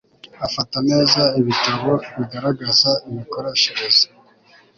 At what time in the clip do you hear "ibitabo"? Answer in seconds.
1.39-1.91